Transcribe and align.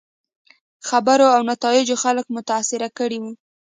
خبرو 0.87 1.25
او 1.35 1.41
نتایجو 1.51 1.95
خلک 2.03 2.25
متاثره 2.35 2.87
کړي 2.97 3.17
وو. 3.21 3.31